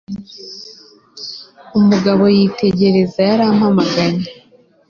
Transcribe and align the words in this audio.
Umugabo 1.79 2.23
yitegereza 2.35 3.21
yarampamagaye 3.29 4.23